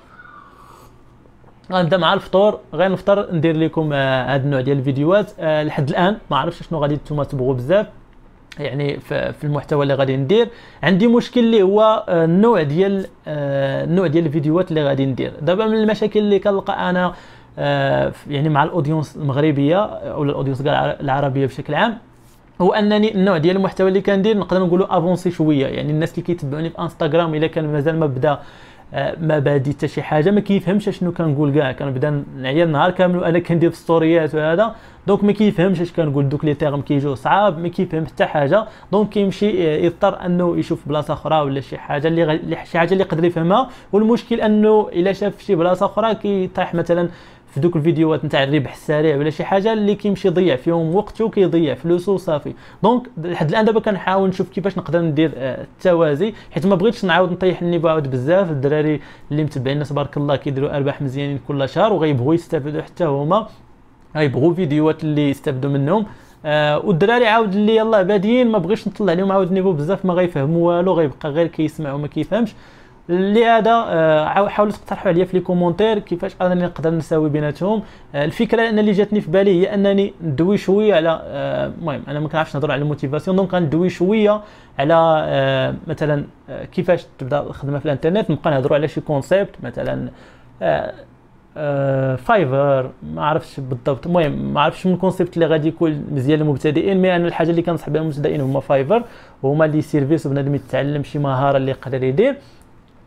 غنبدأ 1.73 1.97
مع 1.97 2.15
الفطور. 2.15 2.59
غير 2.75 2.93
نفطر 2.93 3.35
ندير 3.35 3.57
لكم 3.57 3.91
آه، 3.93 4.35
هذا 4.35 4.45
النوع 4.45 4.61
ديال 4.61 4.79
الفيديوهات. 4.79 5.33
آه، 5.41 5.63
لحد 5.63 5.89
الآن 5.89 6.17
ما 6.31 6.37
عرفتش 6.37 6.69
شنو 6.69 6.79
غادي 6.79 6.95
نتوما 6.95 7.25
تبغوا 7.25 7.55
بزاف. 7.55 7.87
يعني 8.59 9.01
في 9.01 9.45
المحتوى 9.45 9.83
اللي 9.83 9.95
غادي 9.95 10.17
ندير. 10.17 10.49
عندي 10.83 11.07
مشكل 11.07 11.41
اللي 11.41 11.63
هو 11.63 12.05
آه، 12.09 12.25
النوع 12.25 12.63
ديال 12.63 13.07
النوع 13.27 14.07
ديال 14.07 14.27
الفيديوهات 14.27 14.71
اللي 14.71 14.85
غادي 14.85 15.07
ندير. 15.07 15.33
دابا 15.43 15.67
من 15.67 15.77
المشاكل 15.77 16.21
اللي 16.21 16.39
كنلقى 16.39 16.91
أنا 16.91 17.07
آه، 17.07 17.15
يعني 18.29 18.49
مع 18.49 18.63
ال 18.63 18.69
audience 18.69 19.17
المغربية 19.17 19.85
أو 19.85 20.23
ال 20.23 20.27
audience 20.27 20.61
العربية 20.67 21.47
بشكل 21.47 21.75
عام 21.75 21.99
هو 22.61 22.73
أنني 22.73 23.15
النوع 23.15 23.39
ديال 23.39 23.57
المحتوى 23.57 23.89
اللي 23.89 24.01
كندير 24.01 24.39
نقدر 24.39 24.65
نقولوا 24.67 24.99
avancé 24.99 25.31
شوية. 25.31 25.67
يعني 25.67 25.93
الناس 25.93 26.11
اللي 26.11 26.23
كيتبعوني 26.23 26.71
في 26.71 26.79
انستغرام 26.79 27.35
إلا 27.35 27.47
كان 27.47 27.73
مازال 27.73 27.99
ما 27.99 28.07
بدا 28.07 28.39
آه، 28.95 29.17
ما 29.21 29.39
بادي 29.39 29.73
حتى 29.73 29.89
شي 29.89 30.03
حاجة 30.03 30.31
ما 30.31 30.41
كيفهمش 30.41 30.89
شنو 30.89 31.13
كنقول 31.13 31.55
كاع. 31.55 31.73
كنبدا 31.73 32.25
نعيا 32.39 32.65
النهار 32.65 32.91
كامل 32.91 33.19
وأنا 33.19 33.39
كندير 33.39 33.71
في 33.71 33.77
ستوريات 33.77 34.35
وهذا. 34.35 34.75
donc 35.07 35.25
ما 35.25 35.33
كيفهمش 35.33 35.81
اش 35.81 35.93
كنقول. 35.93 36.29
دوك 36.29 36.45
les 36.45 36.55
termes 36.55 36.81
كيجيو 36.81 37.15
صعاب 37.15 37.59
ما 37.59 37.69
كيفهم 37.69 38.07
حتى 38.07 38.25
حاجة. 38.25 38.67
donc 38.93 39.09
كيمشي 39.09 39.69
آه، 39.69 39.77
يضطر 39.77 40.27
أنه 40.27 40.57
يشوف 40.59 40.89
بلاصة 40.89 41.15
أخرى 41.15 41.41
ولا 41.41 41.61
شي 41.61 41.79
حاجة 41.79 42.09
اللي. 42.09 42.41
شي 42.65 42.79
حاجة 42.79 42.93
اللي 42.93 43.05
يقدر 43.05 43.25
يفهمها. 43.25 43.69
والمشكل 43.93 44.41
أنه 44.41 44.89
إلا 44.93 45.13
شاف 45.13 45.43
شي 45.43 45.55
بلاصة 45.55 45.87
أخرى 45.87 46.15
كيطيح 46.15 46.75
مثلا 46.75 47.09
في 47.53 47.61
دوك 47.61 47.77
الفيديوهات 47.77 48.25
نتاع 48.25 48.43
الربح 48.43 48.73
السريع 48.73 49.17
ولا 49.17 49.31
شي 49.31 49.45
حاجة 49.45 49.73
اللي 49.73 49.95
كيمشي 49.95 50.29
يضيع 50.29 50.57
فيهم 50.57 50.95
وقته 50.95 51.29
كيضيع 51.29 51.75
فلوسه 51.75 52.13
وصافي. 52.13 52.53
donc 52.83 53.03
لحد 53.19 53.49
الآن 53.49 53.65
دابا 53.65 53.81
كنحاول 53.81 54.29
نشوف 54.29 54.49
كيفاش 54.49 54.79
نقدر 54.79 55.01
ندير 55.01 55.33
آه، 55.37 55.63
التوازي 55.63 56.35
حيت 56.51 56.67
ما 56.67 56.75
بغيتش 56.75 57.05
نعاود 57.05 57.33
نطيح 57.33 57.63
ال 57.63 57.66
niveau 57.66 57.89
عاود 57.89 58.11
بزاف. 58.11 58.51
الدراري 58.51 59.01
اللي 59.31 59.45
متبعين 59.45 59.83
تبارك 59.83 60.17
الله 60.17 60.37
كيديروا 60.37 60.77
أرباح 60.77 61.03
مزيانين 61.03 61.41
كل 61.49 61.69
شهر 61.69 61.93
وغيبغوا 61.93 62.35
يستافدوا 62.35 62.83
حتى 62.83 63.05
هما 63.05 63.47
غيبغوا 64.17 64.55
فيديوهات 64.55 65.05
اللي 65.05 65.31
يستافدوا 65.31 65.71
منهم. 65.71 66.07
آه 66.45 66.79
والدراري 66.87 67.27
عاود 67.27 67.55
اللي 67.55 67.77
يلاه 67.77 68.03
بادين 68.03 68.51
ما 68.51 68.59
بغيتش 68.59 68.89
نطلع 68.89 69.13
عليهم 69.13 69.33
عاود 69.33 69.53
niveau 69.53 69.73
بزاف 69.73 70.05
ما 70.05 70.15
غيفهموا 70.15 70.77
والو 70.77 70.93
غيبقى 70.93 71.31
غير 71.31 71.47
كيسمع 71.47 71.93
وما 71.93 72.07
كيفهمش. 72.07 72.55
لهذا 73.09 73.85
آه، 73.89 74.49
حاولوا 74.49 74.73
تقترحوا 74.73 75.09
عليا 75.09 75.25
في 75.25 75.37
les 75.37 75.43
commentaires 75.43 75.99
كيفاش 75.99 76.33
أنا 76.41 76.55
نقدر 76.55 76.91
نساوي 76.91 77.29
بيناتهم. 77.31 77.83
آه، 78.15 78.25
الفكرة 78.25 78.69
ان 78.69 78.79
اللي 78.79 78.93
جاتني 78.93 79.21
في 79.21 79.31
بالي 79.31 79.61
هي 79.61 79.75
أنني 79.75 80.15
ندوي 80.25 80.57
شوية 80.57 80.95
على 80.95 81.21
آه، 81.25 81.67
المهم 81.67 82.03
أنا 82.09 82.21
ما 82.21 82.29
كنعرفش 82.29 82.55
نهضر 82.55 82.73
على 82.73 82.83
ال 82.83 82.88
motivation 82.88 83.37
donc 83.37 83.55
غندوي 83.55 83.89
شوية 83.89 84.41
على 84.79 85.75
مثلا 85.87 86.25
كيفاش 86.73 87.07
تبدأ 87.19 87.41
الخدمة 87.41 87.79
في 87.79 87.85
الإنترنت. 87.85 88.31
نبقى 88.31 88.51
نهضروا 88.51 88.77
على 88.77 88.89
شي 88.89 89.01
concept 89.01 89.51
مثلا 89.63 90.09
Fiverr 92.17 92.91
ما 93.03 93.25
عرفتش 93.25 93.61
بالضبط. 93.61 94.07
المهم 94.07 94.55
ما 94.55 94.61
عرفتش 94.61 94.87
من 94.87 94.93
ال 94.95 95.00
concept 95.00 95.35
اللي 95.35 95.47
غادي 95.47 95.69
يكون 95.69 96.05
مزيان 96.13 96.39
للمبتدئين 96.39 97.03
mais 97.03 97.17
أنا 97.17 97.27
الحاجة 97.29 97.51
اللي 97.51 97.63
كنصح 97.63 97.91
بها 97.91 98.03
المبتدئين 98.03 98.41
هما 98.41 98.61
Fiverr 98.61 99.05
وهما 99.43 99.65
les 99.65 99.83
services 99.83 100.27
وبنادم 100.27 100.55
يتعلم 100.55 101.03
شي 101.03 101.19
مهارة 101.19 101.57
اللي 101.57 101.71
يقدر 101.71 102.03
يدير. 102.03 102.37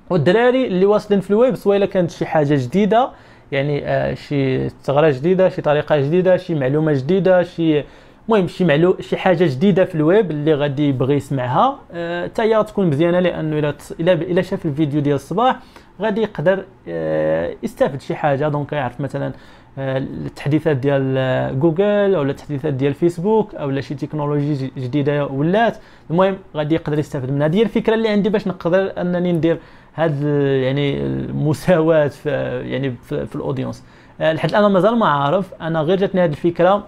والدراري 0.10 0.68
اللي 0.68 0.86
واصلين 0.86 1.20
في 1.20 1.32
الويب 1.32 1.56
سواء 1.56 1.86
كانت 1.86 2.12
شي 2.12 2.26
حاجة 2.26 2.56
جديدة 2.56 3.10
يعني 3.52 3.88
آه 3.88 4.14
شي 4.14 4.70
ثغره 4.70 5.10
جديدة 5.10 5.50
شي 5.50 5.62
طريقة 5.62 5.98
جديدة 5.98 6.38
شي 6.38 6.56
معلومة 6.56 6.94
جديدة 6.94 7.44
شي 7.44 7.84
المهم 8.30 8.48
شي 8.48 8.66
معلو 8.66 8.98
شي 9.00 9.18
حاجة 9.18 9.44
جديدة 9.44 9.86
في 9.86 9.96
الويب 9.96 10.32
اللي 10.32 10.54
غادي 10.54 10.90
يبغي 10.90 11.16
يسمعها. 11.16 11.80
حتى 12.24 12.42
آه 12.42 12.60
هي 12.60 12.64
تكون 12.64 12.88
مزيانة 12.88 13.20
لأنه 13.20 13.60
إلا 13.60 13.76
إلا 14.00 14.14
إلا 14.14 14.42
شاف 14.42 14.66
الفيديو 14.66 15.02
ديال 15.02 15.16
الصباح 15.16 15.60
غادي 16.02 16.22
يقدر 16.22 16.66
آه 16.88 17.56
يستافد 17.64 18.02
شي 18.02 18.16
حاجة. 18.16 18.50
donc 18.50 18.74
يعرف 18.74 19.02
مثلا 19.02 19.34
آه، 19.78 19.98
التحديثات 19.98 20.78
ديال 20.78 21.16
آه، 21.18 21.52
جوجل 21.52 22.16
أو 22.16 22.22
التحديثات 22.22 22.74
ديال 22.74 22.94
فيسبوك 22.94 23.56
أو 23.56 23.82
شي 23.82 23.96
تكنولوجي 23.96 24.72
جديدة 24.78 25.26
ولات. 25.26 25.78
المهم 26.10 26.38
غادي 26.56 26.76
يقدر 26.76 27.00
يستافد 27.00 27.32
منها 27.32 27.48
هذه. 27.48 27.62
الفكرة 27.64 27.94
اللي 27.94 28.10
عندي 28.10 28.30
باش 28.30 28.48
نقدر 28.48 29.02
أنني 29.02 29.32
ندير 29.32 29.60
هاد 29.96 30.24
يعني 30.64 31.06
المساواة 31.06 32.08
في 32.08 32.30
يعني 32.66 32.92
في, 32.92 33.26
في 33.26 33.36
ال 33.36 33.40
audience. 33.40 33.84
آه، 34.22 34.34
لحد 34.34 34.50
الان 34.50 34.72
مازال 34.72 35.00
ما 35.00 35.08
عارف 35.08 35.54
أنا 35.62 35.82
غير 35.82 35.98
جاتني 35.98 36.24
هذه 36.24 36.30
الفكرة 36.30 36.88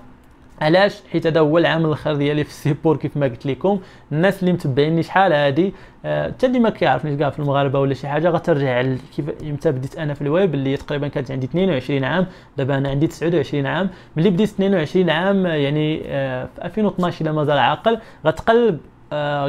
علاش؟ 0.62 1.02
حيت 1.12 1.28
هذا 1.28 1.40
هو 1.40 1.58
العام 1.58 1.86
الآخر 1.86 2.16
ديالي 2.16 2.44
في 2.44 2.50
ال 2.50 2.56
support 2.56 2.98
كيف 2.98 3.18
ما 3.18 3.26
قلت 3.26 3.46
لكم. 3.46 3.80
الناس 4.12 4.40
اللي 4.40 4.54
متبعيني 4.54 5.04
شحال 5.04 5.34
هادي؟ 5.34 5.74
آه، 6.06 6.28
حتى 6.28 6.46
اللي 6.46 6.60
ما 6.60 6.70
كيعرفنيش 6.70 7.20
كاع 7.20 7.30
في 7.30 7.40
المغاربة 7.40 7.80
ولا 7.80 7.94
شي 7.94 8.08
حاجة 8.08 8.30
غترجع 8.30 8.82
كيف 9.16 9.26
متى 9.44 9.72
بديت 9.72 9.98
أنا 9.98 10.14
في 10.14 10.22
الويب 10.22 10.54
اللي 10.54 10.78
تقريبا 10.78 11.08
كانت 11.08 11.32
عندي 11.32 11.46
22 11.46 12.04
عام. 12.04 12.26
دابا 12.58 12.78
أنا 12.78 12.90
عندي 12.90 13.08
29 13.08 13.66
عام. 13.66 13.90
ملي 14.18 14.30
بديت 14.30 14.50
22 14.50 15.10
عام 15.10 15.46
يعني 15.46 16.02
آه، 16.06 16.50
في 16.56 16.66
2012 16.66 17.22
إلا 17.26 17.32
مازال 17.32 17.58
عاقل 17.58 18.00
غتقلب 18.26 18.80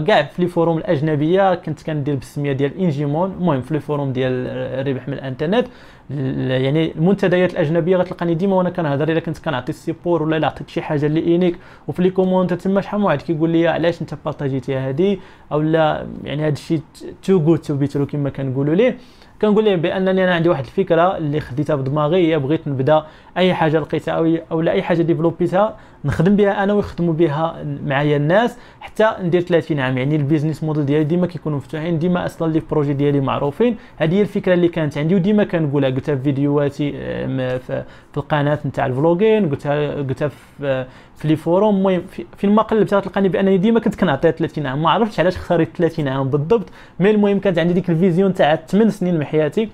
كاع 0.07 0.23
في 0.23 0.43
les 0.42 0.49
forums 0.49 0.78
الأجنبية 0.79 1.55
كنت 1.55 1.83
كندير 1.83 2.15
بالسمية 2.15 2.53
ديال 2.53 2.79
إنجيمون. 2.79 3.33
المهم 3.33 3.62
في 3.62 3.75
les 3.75 3.80
forums 3.80 4.12
ديال 4.12 4.33
الربح 4.81 5.09
من 5.09 5.15
الإنترنت. 5.15 5.67
يعني 6.11 6.93
المنتديات 6.93 7.53
الأجنبية 7.53 7.97
غتلقاني 7.97 8.35
ديما 8.35 8.57
وأنا 8.57 8.71
كنهضر 8.71 9.09
إلا 9.09 9.21
كنت 9.21 9.38
كنعطي 9.38 9.69
ال 9.68 9.75
support 9.75 10.23
ولا 10.23 10.37
إلا 10.37 10.47
عطيت 10.47 10.69
شي 10.69 10.83
حاجة 10.83 11.07
اللي 11.07 11.21
unique 11.21 11.57
وفي 11.88 12.03
les 12.02 12.11
comments 12.11 12.54
تما 12.55 12.81
شحال 12.81 13.00
من 13.00 13.07
واحد 13.07 13.23
كيقول 13.23 13.50
لي 13.50 13.69
علاش 13.69 14.03
أنت 14.03 14.15
بارطاجيتيها 14.25 14.88
هادي؟ 14.88 15.21
أو 15.53 15.61
لا 15.61 16.07
يعني 16.25 16.43
هذا 16.43 16.53
الشيء 16.53 16.81
too 17.23 17.37
good 17.37 17.59
to 17.59 17.75
be 17.75 17.87
true 17.87 18.07
كما 18.07 18.31
كنقولوا 18.31 18.75
ليه. 18.75 18.97
كنقول 19.43 19.65
لهم 19.65 19.81
بأنني 19.81 20.25
أنا 20.25 20.35
عندي 20.35 20.49
واحد 20.49 20.65
الفكرة 20.65 21.17
اللي 21.17 21.41
خديتها 21.41 21.77
بدماغي 21.77 22.33
هي 22.33 22.38
بغيت 22.38 22.69
نبدأ 22.69 23.07
أي 23.37 23.55
حاجة 23.55 23.79
لقيتها 23.79 24.12
أو 24.12 24.37
أو 24.50 24.61
أي 24.61 24.83
حاجة 24.83 25.03
ديفلوبيتها 25.03 25.77
نخدم 26.05 26.37
بها 26.37 26.65
أنا 26.65 26.73
ويخدموا 26.73 27.15
بها 27.15 27.65
معايا 27.85 28.17
الناس 28.17 28.59
حتى 28.81 29.12
ندير 29.23 29.41
30 29.41 29.81
عام. 29.81 29.99
يعني 29.99 30.17
ال 30.16 30.22
business 30.22 30.64
model 30.64 30.87
ديالي 30.87 31.05
ديما 31.05 31.27
كيكونوا 31.27 31.59
مفتوحين 31.59 31.99
ديما 31.99 32.27
أصلا 32.27 32.53
les 32.52 32.62
projets 32.71 32.92
ديالي 32.93 33.21
معروفين. 33.21 33.77
هذه 33.97 34.15
هي 34.15 34.21
الفكرة 34.21 34.55
اللي 34.55 34.69
كانت 34.69 34.99
عندي 34.99 35.15
وديما 35.15 35.45
كنقولها. 35.45 35.91
قلتها 35.99 36.17
في 36.17 36.23
فيديوهاتي 36.23 36.93
في 36.93 38.17
القناة 38.17 38.59
نتاع 38.67 38.87
ال 38.87 38.93
vlogging 38.93 39.49
قلتها 39.50 39.95
قلتها 39.95 40.31
في 41.17 41.28
les 41.28 41.37
forums 41.37 41.76
المهم 41.76 42.02
فين 42.37 42.50
ما 42.50 42.62
قلبتها 42.62 43.00
تلقاني 43.00 43.28
بأنني 43.28 43.59
ديما 43.59 43.81
كنت 43.81 43.95
كنعطيها 43.95 44.31
30 44.31 44.67
عام. 44.67 44.83
ما 44.83 44.90
عرفتش 44.90 45.21
علاش 45.21 45.37
اختاريت 45.37 45.76
30 45.76 46.09
عام 46.09 46.28
بالضبط 46.28 46.67
mais 47.00 47.11
المهم 47.11 47.40
كانت 47.40 47.59
عندي 47.59 47.73
ديك 47.73 47.90
ال 47.90 47.97
vision 47.97 48.35
تاع 48.35 48.57
8 48.57 48.90
سنين 48.90 49.14
من 49.14 49.25
حياتي. 49.25 49.69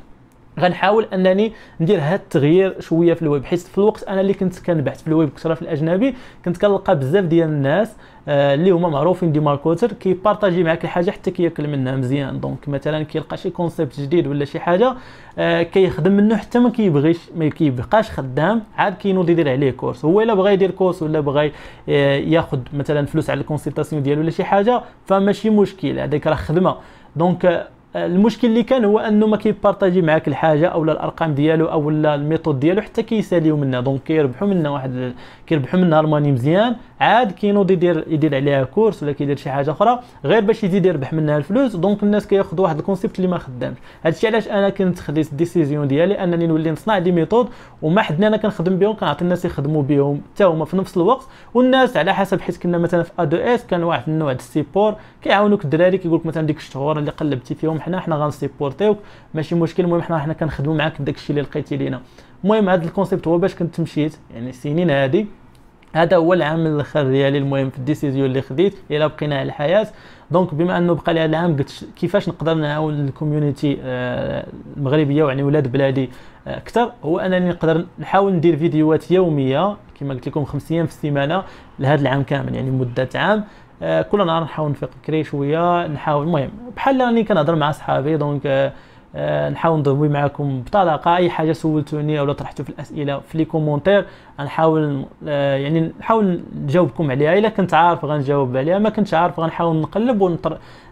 غنحاول 0.61 1.07
انني 1.13 1.53
ندير 1.81 2.01
هذا 2.01 2.15
التغيير 2.15 2.81
شوية 2.81 3.15
في 3.15 3.23
الويب 3.23 3.45
حيت 3.45 3.61
في 3.61 3.79
الوقت 3.79 4.03
أنا 4.03 4.21
اللي 4.21 4.35
كنت 4.35 4.59
كنبحث 4.59 5.03
في 5.03 5.09
الويب 5.09 5.31
كثر 5.37 5.55
في 5.55 5.63
الاجنبي 5.63 6.15
كنت 6.45 6.57
كنلقى 6.57 6.99
بزاف 6.99 7.25
ديال 7.25 7.49
الناس 7.49 7.93
آه 8.29 8.55
اللي 8.55 8.71
هما 8.71 8.89
معروفين 8.89 9.33
des 9.33 9.41
marketeurs 9.41 9.93
كيبارطاجي 9.93 10.65
معاك 10.65 10.85
الحاجة 10.85 11.11
حتى 11.11 11.31
كياكل 11.31 11.69
منها 11.69 11.97
مزيان. 11.97 12.41
donc 12.41 12.69
مثلا 12.69 13.03
كيلقى 13.03 13.37
شي 13.37 13.51
concept 13.51 14.01
جديد 14.01 14.27
ولا 14.27 14.45
شي 14.45 14.61
حاجة 14.61 14.95
آه 15.39 15.63
كيخدم 15.63 16.13
منه 16.13 16.37
حتى 16.37 16.59
ما 16.59 16.71
كيبغيش 16.71 17.19
ما 17.37 17.49
كيبقاش 17.49 18.11
خدام 18.11 18.63
عاد 18.77 18.95
كينوض 18.95 19.31
يدير 19.31 19.51
عليه 19.51 19.71
course. 19.71 20.05
هو 20.05 20.21
إلا 20.21 20.35
بغى 20.35 20.53
يدير 20.53 20.71
course 20.71 21.03
ولا 21.03 21.21
بغى 21.21 21.53
آه 21.89 22.17
ياخذ 22.17 22.59
مثلا 22.75 23.07
فلوس 23.07 23.31
على 23.31 23.41
ال 23.41 23.45
consultation 23.45 24.03
ديالو 24.03 24.21
ولا 24.21 24.31
شي 24.31 24.45
حاجة 24.45 24.83
فماشي 25.07 25.51
مشكل 25.51 25.99
هذاك 25.99 26.27
راه 26.27 26.35
خدمة. 26.35 26.77
donc 27.17 27.69
المشكل 27.97 28.49
اللي 28.49 28.63
كان 28.63 28.85
هو 28.85 28.99
أنه 28.99 29.27
ما 29.27 29.37
كيبارطاجي 29.37 30.03
معاك 30.03 30.29
الحاجة 30.29 30.67
أو 30.67 30.85
الأرقام 30.85 31.35
ديالو 31.35 31.67
أو 31.67 31.91
ال 31.91 31.99
méthode 31.99 32.61
ديالو 32.61 32.83
حتى 32.83 33.03
كيساليو 33.03 33.57
منها. 33.57 33.81
donc 33.81 34.03
كيربحوا 34.03 34.49
منها 34.49 34.71
واحد 34.71 35.15
كيربحوا 35.47 35.81
منها 35.81 36.01
ال 36.01 36.06
money 36.06 36.33
مزيان. 36.33 36.77
عاد 37.01 37.33
كينوض 37.33 37.71
يدير 37.71 38.05
يدير 38.09 38.35
عليها 38.35 38.65
course 38.65 39.03
ولا 39.03 39.13
كيدير 39.13 39.37
شي 39.37 39.51
حاجة 39.51 39.71
أخرى 39.71 40.01
غير 40.25 40.41
باش 40.41 40.65
يزيد 40.65 40.87
يربح 40.87 41.13
منها 41.13 41.37
الفلوس. 41.37 41.77
donc 41.77 42.03
الناس 42.03 42.27
كياخذوا 42.27 42.65
واحد 42.65 42.79
ال 42.79 42.83
concept 42.83 43.17
اللي 43.17 43.29
ما 43.29 43.39
خدامش. 43.39 43.77
هادشي 44.05 44.27
علاش 44.27 44.49
أنا 44.49 44.69
كنت 44.69 44.99
خديت 44.99 45.33
ال 45.33 45.39
décision 45.39 45.89
ديالي 45.89 46.25
أنني 46.25 46.47
نولي 46.47 46.71
نصنع 46.71 46.99
des 46.99 47.13
méthodes 47.13 47.49
وما 47.83 48.03
حدنا 48.03 48.27
أنا 48.27 48.37
كنخدم 48.37 48.79
بهم 48.79 48.97
كنعطي 48.97 49.23
الناس 49.23 49.45
يخدموا 49.45 49.83
بهم 49.83 50.21
حتى 50.35 50.45
هما 50.45 50.65
في 50.65 50.77
نفس 50.77 50.97
الوقت. 50.97 51.27
والناس 51.55 51.97
على 51.97 52.15
حسب 52.15 52.41
حيت 52.41 52.57
كنا 52.57 52.79
مثلا 52.79 53.03
في 53.03 53.11
ا 53.19 53.25
دو 53.25 53.37
اس 53.37 53.67
كان 53.67 53.83
واحد 53.83 54.03
النوع 54.09 54.33
ديال 54.33 54.41
ال 54.41 54.47
support 54.47 54.95
كيعاونوك 55.23 55.65
الدراري 55.65 55.99
كيقول 55.99 56.19
لك 56.19 56.27
مثلا 56.27 56.47
ديك 56.47 56.57
الشهور 56.57 56.99
اللي 56.99 57.11
قلبتي 57.11 57.55
فيهم 57.55 57.81
حنا 57.85 58.01
حنا 58.01 58.17
غنسيبورتيوك. 58.17 58.99
ماشي 59.35 59.55
مشكل 59.55 59.85
المهم 59.85 60.03
حنا 60.03 60.19
حنا 60.19 60.33
كنخدموا 60.33 60.75
معاك 60.75 61.03
بداك 61.03 61.15
الشيء 61.17 61.31
اللي 61.31 61.43
لقيتي 61.49 61.77
لينا. 61.77 62.01
المهم 62.45 62.69
هذا 62.69 62.85
ال 62.85 62.90
concept 62.90 63.29
هو 63.29 63.39
باش 63.39 63.55
كنت 63.55 63.81
مشيت 63.81 64.17
يعني 64.35 64.51
السنين 64.51 64.91
هذه 64.91 65.27
هذا 65.93 66.17
هو 66.17 66.33
العام 66.33 66.67
الأخر 66.67 67.03
ديالي 67.03 67.39
المهم 67.39 67.71
في 67.71 67.79
ال 67.79 67.84
décision 67.84 68.27
اللي 68.27 68.43
خديت 68.43 68.75
إلى 68.91 69.09
بقينا 69.09 69.35
على 69.39 69.47
الحياة. 69.47 69.87
donc 70.31 70.55
بما 70.55 70.79
أنه 70.79 70.95
بقى 70.95 71.15
لي 71.15 71.21
هذا 71.21 71.27
العام 71.27 71.57
قلت 71.57 71.89
كيفاش 71.97 72.29
نقدر 72.29 72.55
نعاون 72.55 73.05
ال 73.09 73.16
community 73.16 73.79
آه، 73.83 74.47
المغربية 74.77 75.25
ويعني 75.25 75.43
ولاد 75.43 75.73
بلادي 75.73 76.11
آه، 76.47 76.57
أكثر؟ 76.57 76.93
هو 77.05 77.19
أنني 77.19 77.49
نقدر 77.49 77.85
نحاول 77.99 78.33
ندير 78.33 78.57
فيديوهات 78.57 79.11
يومية 79.11 79.77
كما 80.01 80.15
قلت 80.15 80.29
لكم 80.29 80.45
خمس 80.45 80.73
أيام 80.73 80.87
في 80.87 80.93
السيمانة 80.93 81.43
لهذا 81.79 82.03
العام 82.03 82.23
كامل 82.23 82.55
يعني 82.55 82.71
مدة 82.71 83.09
عام. 83.15 83.45
آه، 83.83 84.03
كل 84.03 84.27
نهار 84.27 84.43
نحاول 84.43 84.71
نفيق 84.71 84.91
بكري 85.03 85.25
شوية 85.25 85.87
نحاول 85.87 86.27
المهم 86.27 86.51
بحال 86.77 87.01
راني 87.01 87.25
كنهضر 87.25 87.55
مع 87.55 87.71
صحابي 87.71 88.17
donc 88.17 88.73
آه، 89.17 89.49
نحاول 89.51 89.79
نضوي 89.79 90.09
معكم 90.09 90.61
بطلاقة 90.61 91.17
أي 91.17 91.31
حاجة 91.31 91.53
سولتوني 91.53 92.21
ولا 92.21 92.33
طرحتوا 92.33 92.65
في 92.65 92.71
الأسئلة 92.71 93.19
في 93.19 93.39
les 93.39 93.45
commentaires 93.45 94.05
غنحاول 94.41 95.05
آه، 95.29 95.57
يعني 95.57 95.93
نحاول 96.01 96.41
نجاوبكم 96.63 97.11
عليها. 97.11 97.39
إلا 97.39 97.49
كنت 97.49 97.75
عارف 97.75 98.05
غنجاوب 98.05 98.57
عليها 98.57 98.79
ما 98.79 98.89
كنتش 98.91 99.15
عارف 99.15 99.41
غنحاول 99.41 99.77
نقلب 99.77 100.39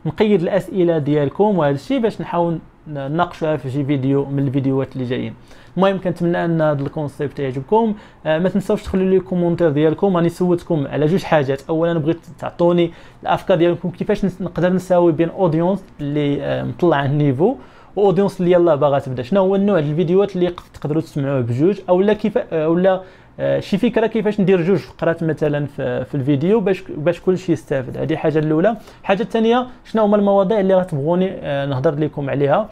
ونقيد 0.06 0.42
الأسئلة 0.42 0.98
ديالكم 0.98 1.58
وهذا 1.58 1.74
الشيء 1.74 2.00
باش 2.00 2.20
نحاول 2.20 2.58
نناقشوها 2.88 3.56
في 3.56 3.70
شي 3.70 3.84
فيديو 3.84 4.24
من 4.24 4.46
الفيديوهات 4.46 4.92
اللي 4.96 5.04
جايين. 5.04 5.34
المهم 5.76 6.00
كنتمنى 6.00 6.44
أن 6.44 6.60
هذا 6.60 6.82
ال 6.82 6.89
concept 6.89 7.38
يعجبكم. 7.38 7.94
آه 8.26 8.38
ما 8.38 8.48
تنساوش 8.48 8.82
تخلوا 8.82 9.10
les 9.10 9.20
commentaires 9.20 9.70
ديالكم. 9.70 10.16
راني 10.16 10.28
سولتكم 10.28 10.86
على 10.86 11.06
جوج 11.06 11.22
حاجات. 11.22 11.62
اولا 11.68 11.98
بغيت 11.98 12.18
تعطوني 12.38 12.90
الأفكار 13.22 13.56
ديالكم 13.56 13.90
كيفاش 13.90 14.24
نقدر 14.24 14.72
نساوي 14.72 15.12
بين 15.12 15.28
audience 15.28 15.84
اللي 16.00 16.42
آه 16.42 16.62
مطلع 16.64 17.04
ال 17.04 17.12
niveau 17.12 17.56
و 17.96 18.01
audience 18.01 18.40
اللي 18.40 18.52
يلاه 18.52 18.74
باغا 18.74 18.98
تبدا. 18.98 19.22
شنو 19.22 19.40
هو 19.40 19.54
النوع 19.54 19.78
الفيديوهات 19.78 20.36
اللي 20.36 20.54
تقدروا 20.74 21.02
تسمعوه 21.02 21.40
بجوج؟ 21.40 21.80
أولا 21.88 22.12
كيف 22.12 22.38
أولا 22.38 23.02
آه، 23.40 23.60
شي 23.60 23.78
فكرة 23.78 24.06
كيفاش 24.06 24.40
ندير 24.40 24.62
جوج 24.62 24.78
فقرات 24.78 25.22
مثلا 25.22 25.66
في, 25.66 26.04
في 26.04 26.14
الفيديو 26.14 26.60
باش 26.60 26.82
باش 26.88 27.20
كلشي 27.20 27.52
يستافد. 27.52 27.96
هذه 27.96 28.12
الحاجة 28.12 28.38
الأولى. 28.38 28.76
الحاجة 29.00 29.22
الثانية 29.22 29.66
شنو 29.84 30.02
هما 30.02 30.16
المواضيع 30.16 30.60
اللي 30.60 30.74
غتبغوني 30.74 31.30
نهضر 31.66 31.94
لكم 31.94 32.30
عليها؟ 32.30 32.68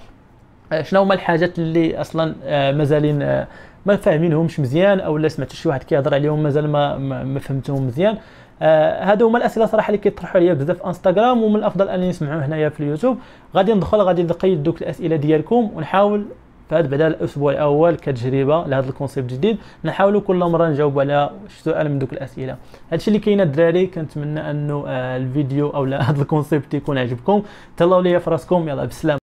شنو 0.83 1.01
هما 1.01 1.15
الحاجات 1.15 1.59
اللي 1.59 2.01
أصلا 2.01 2.35
مازالين 2.73 3.19
ما 3.87 3.97
فاهمينهمش 3.97 4.61
مزيان 4.61 5.01
أو 5.01 5.17
لا 5.17 5.29
سمعت 5.29 5.53
شي 5.53 5.69
واحد 5.69 5.83
كيهضر 5.83 6.15
عليهم 6.15 6.43
مازال 6.43 6.69
ما 6.69 6.99
ما 7.25 7.39
فهمتهم 7.39 7.87
مزيان. 7.87 8.17
آه 8.63 9.05
هادو 9.05 9.27
هما 9.27 9.39
الأسئلة 9.39 9.67
صراحة 9.67 9.89
اللي 9.89 9.99
كيطرحوا 9.99 10.41
عليا 10.41 10.55
بزاف 10.55 10.77
في 10.77 10.87
إنستغرام 10.87 11.43
ومن 11.43 11.57
الأفضل 11.57 11.89
أنني 11.89 12.09
نسمعوا 12.09 12.41
هنايا 12.41 12.69
في 12.69 12.81
اليوتيوب. 12.81 13.19
غادي 13.57 13.75
ندخل 13.75 13.99
غادي 13.99 14.23
نقيد 14.23 14.63
دوك 14.63 14.83
الأسئلة 14.83 15.17
ديالكم 15.17 15.71
ونحاول 15.75 16.25
فهاد 16.71 16.91
بعد 16.91 17.01
الأسبوع 17.01 17.53
الأول 17.53 17.97
كتجربة 17.97 18.67
لهذا 18.67 18.89
ال 18.89 18.94
concept 18.94 19.33
الجديد 19.33 19.59
نحاولوا 19.85 20.21
كل 20.21 20.37
مرة 20.37 20.69
نجاوب 20.69 21.01
على 21.01 21.31
سؤال 21.49 21.89
من 21.89 21.99
دوك 21.99 22.13
الأسئلة. 22.13 22.57
هادشي 22.93 23.09
اللي 23.09 23.19
كاين 23.19 23.41
الدراري 23.41 23.87
كنتمنى 23.87 24.51
أنه 24.51 24.85
آه 24.89 25.17
الفيديو 25.17 25.69
أو 25.69 25.85
هذا 25.85 26.23
ال 26.23 26.29
concept 26.29 26.75
يكون 26.75 26.99
عجبكم. 26.99 27.43
تهلاو 27.77 28.01
ليا 28.01 28.19
في 28.19 28.31
راسكم 28.31 28.69
يلا 28.69 28.85
بسلام 28.85 29.20